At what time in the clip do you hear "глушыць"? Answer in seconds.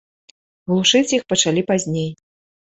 0.71-1.15